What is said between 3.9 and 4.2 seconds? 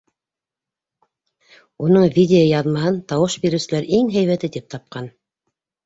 иң